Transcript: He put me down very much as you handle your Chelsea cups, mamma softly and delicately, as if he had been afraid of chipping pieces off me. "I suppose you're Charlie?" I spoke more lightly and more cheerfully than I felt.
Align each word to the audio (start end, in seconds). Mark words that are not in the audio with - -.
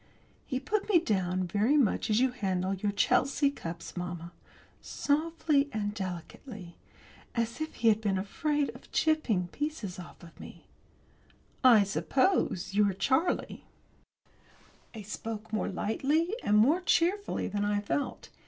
He 0.47 0.59
put 0.59 0.89
me 0.89 0.97
down 0.99 1.45
very 1.45 1.77
much 1.77 2.09
as 2.09 2.19
you 2.19 2.31
handle 2.31 2.73
your 2.73 2.91
Chelsea 2.91 3.51
cups, 3.51 3.95
mamma 3.95 4.31
softly 4.81 5.69
and 5.71 5.93
delicately, 5.93 6.75
as 7.35 7.61
if 7.61 7.75
he 7.75 7.89
had 7.89 8.01
been 8.01 8.17
afraid 8.17 8.71
of 8.71 8.91
chipping 8.91 9.49
pieces 9.49 9.99
off 9.99 10.23
me. 10.39 10.65
"I 11.63 11.83
suppose 11.83 12.73
you're 12.73 12.93
Charlie?" 12.93 13.65
I 14.95 15.03
spoke 15.03 15.53
more 15.53 15.69
lightly 15.69 16.33
and 16.41 16.57
more 16.57 16.81
cheerfully 16.81 17.47
than 17.47 17.63
I 17.63 17.79
felt. 17.79 18.29